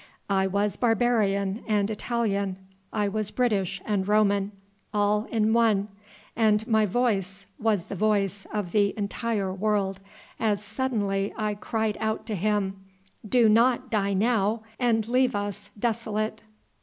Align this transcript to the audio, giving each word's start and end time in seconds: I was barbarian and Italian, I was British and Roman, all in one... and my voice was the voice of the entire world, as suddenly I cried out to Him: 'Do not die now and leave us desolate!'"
I 0.31 0.47
was 0.47 0.77
barbarian 0.77 1.63
and 1.67 1.91
Italian, 1.91 2.57
I 2.91 3.07
was 3.07 3.29
British 3.29 3.83
and 3.85 4.07
Roman, 4.07 4.51
all 4.91 5.25
in 5.25 5.53
one... 5.53 5.89
and 6.35 6.65
my 6.65 6.87
voice 6.87 7.45
was 7.59 7.83
the 7.83 7.93
voice 7.93 8.47
of 8.51 8.71
the 8.71 8.97
entire 8.97 9.53
world, 9.53 9.99
as 10.39 10.63
suddenly 10.63 11.31
I 11.37 11.53
cried 11.53 11.99
out 12.01 12.25
to 12.25 12.35
Him: 12.35 12.83
'Do 13.29 13.47
not 13.47 13.91
die 13.91 14.13
now 14.15 14.63
and 14.79 15.07
leave 15.07 15.35
us 15.35 15.69
desolate!'" 15.77 16.41